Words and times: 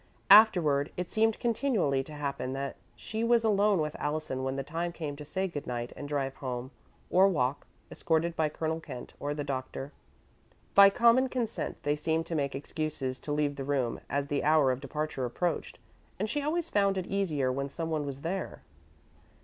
Afterward 0.31 0.91
it 0.97 1.11
seemed 1.11 1.39
continually 1.39 2.03
to 2.05 2.13
happen 2.13 2.53
that 2.53 2.75
she 2.95 3.23
was 3.23 3.43
alone 3.43 3.79
with 3.79 3.95
Allison 3.99 4.43
when 4.43 4.55
the 4.55 4.63
time 4.63 4.91
came 4.91 5.15
to 5.15 5.23
say 5.23 5.47
good 5.47 5.67
night 5.67 5.93
and 5.95 6.09
drive 6.09 6.33
home, 6.37 6.71
or 7.11 7.27
walk, 7.27 7.67
escorted 7.91 8.35
by 8.35 8.49
Colonel 8.49 8.79
Kent 8.79 9.13
or 9.19 9.35
the 9.35 9.43
Doctor. 9.43 9.91
By 10.73 10.89
common 10.89 11.29
consent, 11.29 11.77
they 11.83 11.95
seemed 11.95 12.25
to 12.25 12.33
make 12.35 12.55
excuses 12.55 13.19
to 13.19 13.31
leave 13.31 13.57
the 13.57 13.63
room 13.63 13.99
as 14.09 14.25
the 14.25 14.43
hour 14.43 14.71
of 14.71 14.81
departure 14.81 15.23
approached, 15.23 15.77
and 16.17 16.27
she 16.27 16.41
always 16.41 16.67
found 16.67 16.97
it 16.97 17.05
easier 17.05 17.51
when 17.51 17.69
someone 17.69 18.03
was 18.03 18.21
there. 18.21 18.63